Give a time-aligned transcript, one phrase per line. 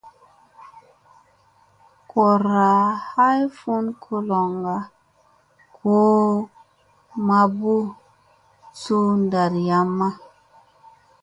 [2.09, 2.67] Goora
[3.27, 4.75] ay fun goloŋga
[5.77, 6.25] ,goo
[7.27, 7.73] mambo
[8.79, 10.07] suu ndariyamma.